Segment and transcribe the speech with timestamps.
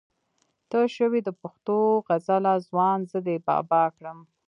[0.69, 4.19] ته شوې د پښتو غزله ځوان زه دې بابا کړم